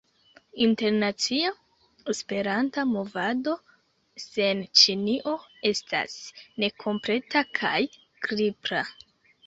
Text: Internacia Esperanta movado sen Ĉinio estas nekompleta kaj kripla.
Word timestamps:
Internacia 0.67 1.51
Esperanta 2.13 2.87
movado 2.95 3.55
sen 4.25 4.65
Ĉinio 4.81 5.37
estas 5.75 6.19
nekompleta 6.65 7.49
kaj 7.63 7.79
kripla. 8.29 8.87